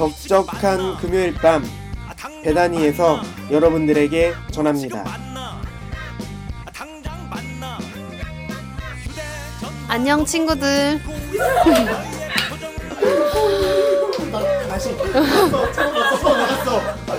적적한 0.00 0.96
금요일 0.96 1.34
밤 1.34 1.62
배단위에서 2.42 3.20
여러분들에게 3.50 4.32
전합니다. 4.50 5.04
안녕 9.88 10.24
친구들. 10.24 11.02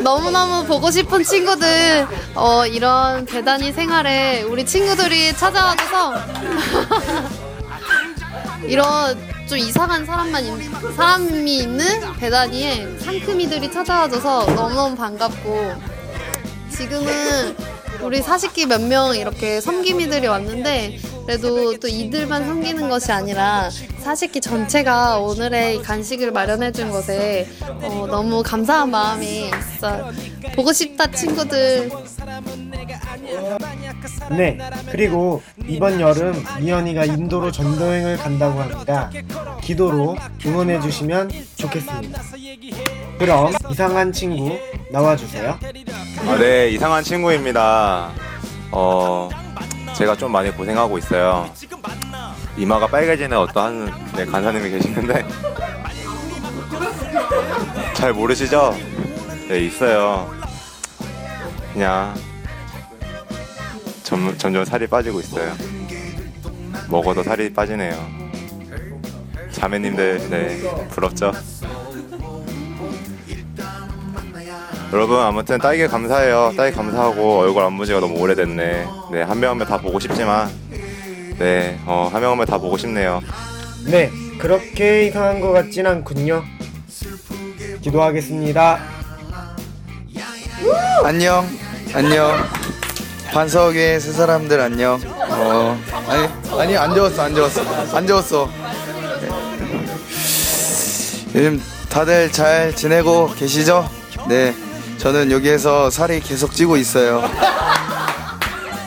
너무너무 0.03 0.65
보고 0.65 0.89
싶은 0.89 1.23
친구들 1.23 2.07
어, 2.33 2.65
이런 2.65 3.25
대단히 3.25 3.71
생활에 3.71 4.41
우리 4.41 4.65
친구들이 4.65 5.35
찾아와줘서 5.35 6.15
이런 8.65 9.30
좀 9.51 9.57
이상한 9.59 10.05
사람만 10.05 10.45
있- 10.45 10.95
사람이 10.95 11.57
있는 11.57 11.85
배단위에 12.21 12.87
상큼이들이 12.99 13.69
찾아와줘서 13.69 14.45
너무너무 14.45 14.95
반갑고 14.95 15.73
지금은 16.69 17.57
우리 18.01 18.21
사십기 18.21 18.65
몇 18.67 18.79
명 18.79 19.13
이렇게 19.13 19.59
섬김이들이 19.59 20.25
왔는데 20.27 20.99
그래도 21.25 21.77
또 21.81 21.89
이들만 21.89 22.45
섬기는 22.45 22.87
것이 22.87 23.11
아니라 23.11 23.69
사십기 23.99 24.39
전체가 24.39 25.17
오늘의 25.17 25.75
이 25.75 25.81
간식을 25.81 26.31
마련해 26.31 26.71
준 26.71 26.89
것에 26.89 27.49
어, 27.61 28.07
너무 28.09 28.41
감사한 28.43 28.89
마음이 28.89 29.51
진짜 29.73 30.09
보고 30.55 30.71
싶다 30.71 31.11
친구들 31.11 31.91
네, 34.37 34.57
그리고 34.89 35.41
이번 35.67 35.99
여름 35.99 36.43
미연이가 36.59 37.05
인도로 37.05 37.51
전도여행을 37.51 38.17
간다고 38.17 38.61
합니다. 38.61 39.09
기도로 39.61 40.15
응원해 40.45 40.79
주시면 40.79 41.29
좋겠습니다. 41.55 42.21
그럼 43.19 43.53
이상한 43.69 44.11
친구 44.11 44.57
나와주세요. 44.91 45.59
아, 46.27 46.37
네, 46.37 46.69
이상한 46.69 47.03
친구입니다. 47.03 48.11
어, 48.71 49.29
제가 49.93 50.15
좀 50.15 50.31
많이 50.31 50.49
고생하고 50.51 50.97
있어요. 50.97 51.49
이마가 52.57 52.87
빨개지는 52.87 53.37
어떠한 53.37 53.91
네, 54.15 54.25
간사님이 54.25 54.69
계시는데 54.69 55.25
잘 57.93 58.13
모르시죠? 58.13 58.75
네, 59.47 59.59
있어요. 59.65 60.29
그냥 61.73 62.13
점, 64.11 64.37
점점 64.37 64.65
살이 64.65 64.87
빠지고 64.87 65.21
있어요. 65.21 65.53
먹어도 66.89 67.23
살이 67.23 67.53
빠지네요. 67.53 67.95
자매님들, 69.51 70.29
네, 70.29 70.61
부럽죠? 70.89 71.31
여러분 74.91 75.17
아무튼 75.21 75.57
딸기 75.59 75.87
감사해요. 75.87 76.51
딸기 76.57 76.75
감사하고 76.75 77.39
얼굴 77.39 77.63
안무지가 77.63 78.01
너무 78.01 78.19
오래됐네. 78.19 78.85
네, 79.13 79.21
한 79.21 79.39
명 79.39 79.51
한 79.51 79.57
명 79.57 79.65
다 79.65 79.77
보고 79.77 79.97
싶지만 79.97 80.49
네, 81.39 81.79
어, 81.85 82.09
한 82.11 82.21
명 82.21 82.31
한 82.31 82.37
명 82.37 82.45
다 82.45 82.57
보고 82.57 82.75
싶네요. 82.77 83.21
네, 83.85 84.11
그렇게 84.37 85.07
이상한 85.07 85.39
것 85.39 85.53
같진 85.53 85.87
않군요. 85.87 86.43
기도하겠습니다. 87.81 88.77
안녕 91.05 91.45
안녕 91.93 92.35
반석의 93.33 93.99
세 94.01 94.11
사람들 94.11 94.59
안녕. 94.59 94.99
어 95.29 95.79
아니 96.07 96.27
아니 96.61 96.77
안 96.77 96.93
적었어 96.93 97.23
안 97.23 97.35
적었어. 97.35 97.61
안 97.95 98.07
적었어. 98.07 98.49
요즘 101.33 101.61
다들 101.89 102.31
잘 102.31 102.75
지내고 102.75 103.29
계시죠? 103.35 103.89
네. 104.27 104.53
저는 104.97 105.31
여기에서 105.31 105.89
살이 105.89 106.19
계속 106.19 106.53
찌고 106.53 106.77
있어요. 106.77 107.23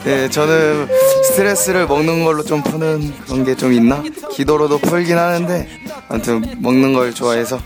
네 0.04 0.28
저는 0.28 0.88
스트레스를 1.24 1.86
먹는 1.86 2.24
걸로 2.24 2.44
좀 2.44 2.62
푸는 2.62 3.14
그런 3.24 3.44
게 3.44 3.54
좀 3.54 3.72
있나? 3.72 4.02
기도로도 4.30 4.78
풀긴 4.78 5.16
하는데 5.16 5.68
아무튼 6.08 6.44
먹는 6.58 6.92
걸 6.92 7.14
좋아해서 7.14 7.58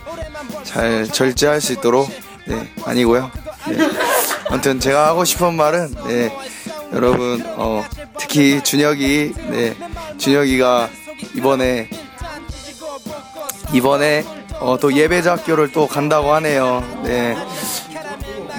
잘 0.63 1.07
절제할 1.09 1.61
수 1.61 1.73
있도록 1.73 2.09
네 2.47 2.73
아니고요. 2.85 3.31
네. 3.67 3.79
아무튼 4.49 4.79
제가 4.79 5.09
하고 5.09 5.25
싶은 5.25 5.55
말은 5.55 5.95
네, 6.07 6.33
여러분 6.93 7.43
어, 7.57 7.85
특히 8.19 8.63
준혁이 8.63 9.35
네, 9.51 9.77
준혁이가 10.17 10.89
이번에 11.37 11.91
이번에 13.73 14.25
어, 14.61 14.77
또 14.81 14.93
예배자 14.93 15.33
학교를 15.33 15.73
또 15.73 15.87
간다고 15.87 16.33
하네요. 16.35 16.83
네, 17.05 17.37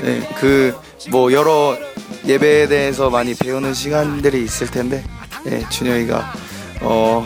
네, 0.01 0.29
그 0.39 0.89
뭐 1.07 1.31
여러 1.31 1.77
예배에 2.25 2.67
대해서 2.67 3.09
많이 3.09 3.33
배우는 3.33 3.73
시간들이 3.73 4.43
있을 4.43 4.67
텐데, 4.67 5.03
네, 5.43 5.67
준혁이가 5.69 6.33
어, 6.81 7.25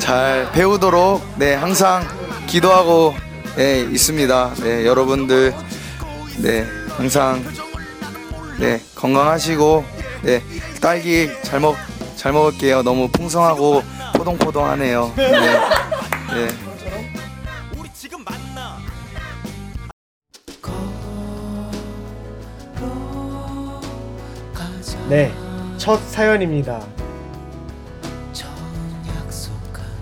잘 0.00 0.50
배우도록 0.52 1.22
네 1.38 1.54
항상 1.54 2.06
기도하고 2.48 3.14
네, 3.56 3.80
있습니다. 3.80 4.54
네, 4.62 4.84
여러분들 4.84 5.54
네 6.38 6.66
항상 6.96 7.42
네 8.58 8.80
건강하시고 8.94 9.84
네 10.22 10.40
딸기 10.80 11.30
잘 11.42 11.60
먹 11.60 11.76
잘 12.22 12.32
먹을게요. 12.32 12.82
너무 12.84 13.08
풍성하고 13.08 13.82
포동포동하네요. 14.14 15.12
네. 15.16 15.30
네. 15.32 16.48
네, 25.08 25.32
첫 25.78 25.96
사연입니다. 26.08 26.80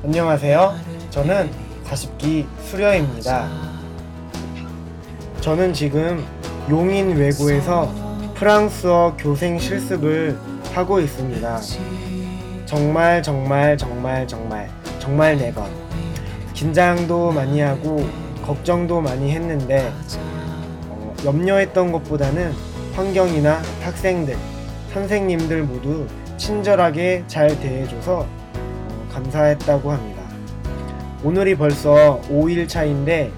안녕하세요. 0.05 0.79
저는 1.09 1.51
40기 1.87 2.47
수려입니다. 2.65 3.49
저는 5.41 5.73
지금 5.73 6.23
용인 6.69 7.17
외고에서 7.17 8.10
프랑스어 8.41 9.17
교생 9.19 9.59
실습을 9.59 10.35
하고 10.73 10.99
있습니다. 10.99 11.61
정말 12.65 13.23
정말 13.23 13.77
정말 13.77 14.27
정말 14.27 14.71
정말 14.99 15.37
매번 15.37 15.67
긴장도 16.55 17.33
많이 17.33 17.61
하고 17.61 18.03
걱정도 18.43 19.03
많이 19.03 19.33
했는데 19.33 19.93
어, 20.89 21.15
염려했던 21.23 21.93
것보다는 21.93 22.55
환경이나 22.95 23.61
학생들, 23.83 24.35
선생님들 24.95 25.65
모두 25.65 26.07
친절하게 26.39 27.25
잘 27.27 27.61
대해줘서 27.61 28.21
어, 28.55 29.09
감사했다고 29.13 29.93
합니다. 29.93 30.23
오늘이 31.23 31.57
벌써 31.57 32.23
5일 32.31 32.67
차인데 32.67 33.31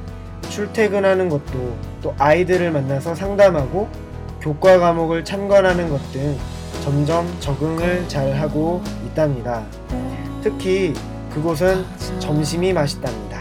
출퇴근하는 0.49 1.29
것도 1.29 1.77
또 2.03 2.15
아이들을 2.19 2.71
만나서 2.71 3.17
상담하고 3.17 4.12
교과 4.43 4.79
과목을 4.81 5.25
참관하는 5.25 5.89
것 5.89 6.01
등 6.13 6.37
점점 6.83 7.33
적응을 7.39 8.09
잘 8.09 8.35
하고 8.35 8.83
있답니다. 9.07 9.63
특히 10.43 10.93
그곳은 11.33 11.85
점심이 12.19 12.73
맛있답니다. 12.73 13.39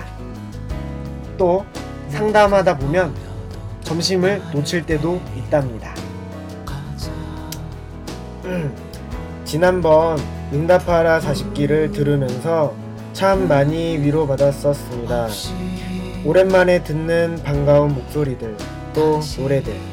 또 1.37 1.65
상담하다 2.09 2.77
보면 2.77 3.15
점심을 3.81 4.41
놓칠 4.53 4.85
때도 4.85 5.19
있답니다. 5.35 5.91
지난번 9.43 10.19
응답하라 10.53 11.19
40기를 11.19 11.91
들으면서 11.93 12.73
참 13.13 13.47
많이 13.47 13.97
위로받았었습니다. 13.97 15.27
오랜만에 16.25 16.83
듣는 16.83 17.41
반가운 17.43 17.95
목소리들, 17.95 18.55
또 18.93 19.19
노래들. 19.37 19.90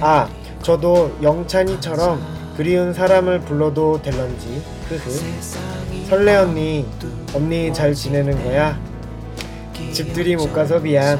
아, 0.00 0.28
저도 0.62 1.16
영찬이처럼 1.22 2.20
그리운 2.56 2.92
사람을 2.92 3.40
불러도 3.40 4.02
될런지. 4.02 4.62
흐흐. 4.88 6.06
설레 6.08 6.36
언니, 6.36 6.86
언니 7.34 7.72
잘 7.72 7.94
지내는 7.94 8.42
거야? 8.44 8.78
집들이 9.92 10.36
못 10.36 10.52
가서 10.52 10.78
미안. 10.78 11.18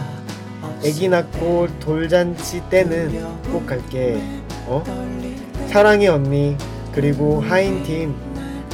애기 0.84 1.08
낳고 1.08 1.68
돌잔치 1.80 2.60
때는 2.68 3.42
꼭 3.52 3.66
갈게. 3.66 4.20
어? 4.66 4.82
사랑해 5.68 6.08
언니. 6.08 6.56
그리고 6.92 7.40
하인 7.40 7.82
팀 7.84 8.14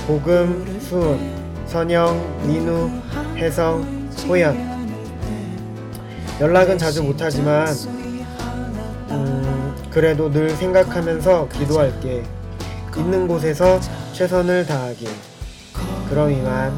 보금, 0.06 0.78
수은, 0.80 1.19
선영, 1.66 2.46
민우, 2.46 2.90
혜성, 3.36 4.08
호연. 4.28 4.72
연락은 6.40 6.78
자주 6.78 7.02
못하지만 7.02 7.69
음, 7.69 8.01
그래도 9.93 10.31
늘 10.31 10.49
생각하면서 10.49 11.50
기도할게. 11.50 12.23
있는 12.97 13.29
곳에서 13.29 13.79
최선을 14.15 14.65
다하길. 14.65 15.06
그럼 16.09 16.31
이만. 16.33 16.73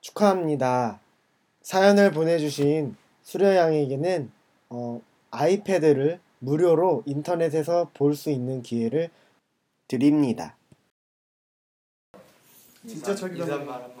축하합니다. 0.00 1.00
사연을 1.60 2.12
보내주신 2.12 2.96
수려양에게는 3.24 4.30
어, 4.70 5.02
아이패드를 5.30 6.18
무료로 6.38 7.02
인터넷에서 7.04 7.90
볼 7.92 8.14
수 8.14 8.30
있는 8.30 8.62
기회를 8.62 9.10
드립니다. 9.86 10.56
진짜 12.88 13.14
저기 13.14 13.42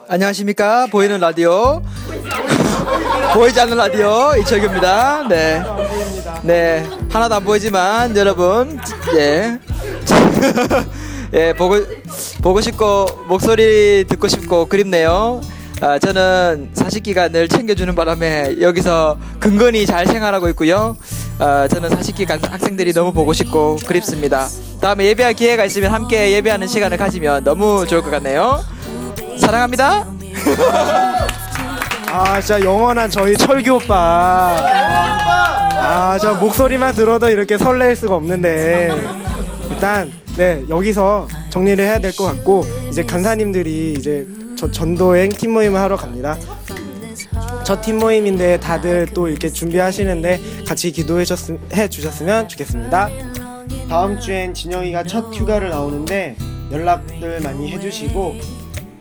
안녕하십니까? 0.08 0.86
보이는 0.86 1.20
라디오. 1.20 1.82
보이지 3.34 3.60
않는 3.60 3.76
라디오 3.76 4.32
이철규입니다. 4.40 5.28
네. 5.28 5.62
네. 6.42 6.86
하나도 7.10 7.34
안 7.34 7.44
보이지만 7.44 8.16
여러분 8.16 8.80
예. 9.16 9.58
예 11.34 11.52
보고 11.52 11.76
보고 12.42 12.60
싶고 12.62 13.06
목소리 13.28 14.04
듣고 14.08 14.28
싶고 14.28 14.64
그립네요. 14.66 15.42
아, 15.82 15.98
저는 15.98 16.70
사식기가 16.72 17.28
늘 17.28 17.48
챙겨주는 17.48 17.94
바람에 17.94 18.62
여기서 18.62 19.18
근근히 19.38 19.84
잘 19.84 20.06
생활하고 20.06 20.48
있고요. 20.50 20.96
아, 21.38 21.68
저는 21.68 21.90
사식기 21.90 22.24
간 22.24 22.40
학생들이 22.42 22.94
너무 22.94 23.12
보고 23.12 23.32
싶고 23.34 23.76
그립습니다 23.86 24.48
다음에 24.80 25.04
예배할 25.06 25.34
기회가 25.34 25.64
있으면 25.66 25.92
함께 25.92 26.32
예배하는 26.32 26.66
시간을 26.66 26.96
가지면 26.96 27.44
너무 27.44 27.86
좋을 27.86 28.02
것 28.02 28.10
같네요. 28.10 28.60
사랑합니다. 29.38 30.06
아 32.12 32.40
진짜 32.40 32.60
영원한 32.64 33.10
저희 33.10 33.36
철규 33.36 33.74
오빠. 33.74 34.56
아 35.82 36.18
저 36.20 36.34
목소리만 36.34 36.94
들어도 36.94 37.28
이렇게 37.28 37.56
설레일 37.58 37.94
수가 37.96 38.14
없는데. 38.16 38.90
일단 39.70 40.10
네 40.36 40.62
여기서 40.68 41.28
정리를 41.50 41.82
해야 41.84 41.98
될 41.98 42.12
것 42.12 42.24
같고 42.24 42.64
이제 42.88 43.02
간사님들이 43.04 43.94
이제 43.98 44.26
저 44.58 44.70
전도행 44.70 45.28
팀 45.30 45.52
모임을 45.52 45.80
하러 45.80 45.96
갑니다. 45.96 46.36
첫팀 47.64 47.98
모임인데 47.98 48.58
다들 48.60 49.06
또 49.14 49.28
이렇게 49.28 49.48
준비하시는데 49.48 50.40
같이 50.66 50.90
기도해 50.90 51.24
주셨- 51.24 51.58
해 51.72 51.88
주셨으면 51.88 52.48
좋겠습니다 52.48 53.08
다음 53.88 54.18
주엔 54.18 54.54
진영이가 54.54 55.04
첫 55.04 55.34
휴가를 55.34 55.70
나오는데 55.70 56.36
연락들 56.70 57.40
많이 57.40 57.70
해주시고 57.72 58.36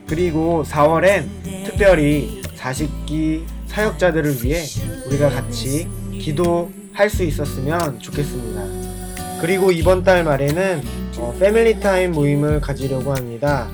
그리고 0.08 0.64
4월엔 0.68 1.28
특별히 1.66 2.42
40기 2.58 3.44
사역자들을 3.68 4.44
위해 4.44 4.64
우리가 5.08 5.30
같이 5.30 5.88
기도할 6.12 7.10
수 7.10 7.24
있었으면 7.24 8.00
좋겠습니다. 8.00 9.40
그리고 9.42 9.72
이번 9.72 10.04
달 10.04 10.24
말에는 10.24 10.82
어, 11.18 11.36
패밀리 11.40 11.80
타임 11.80 12.12
모임을 12.12 12.60
가지려고 12.60 13.14
합니다. 13.14 13.70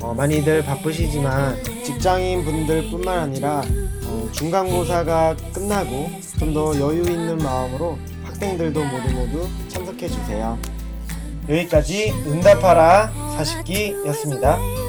어, 0.00 0.14
많이들 0.14 0.62
바쁘시지만 0.64 1.56
직장인 1.84 2.44
분들 2.44 2.90
뿐만 2.90 3.18
아니라 3.18 3.62
어, 4.04 4.28
중간고사가 4.32 5.36
끝나고 5.52 6.10
좀 6.38 6.54
더 6.54 6.74
여유 6.80 7.02
있는 7.02 7.36
마음으로 7.38 7.98
학생들도 8.40 8.84
모두 8.84 9.12
모두 9.12 9.48
참석해 9.68 10.08
주세요. 10.08 10.58
여기까지 11.48 12.10
응답하라 12.26 13.12
40기였습니다. 13.38 14.79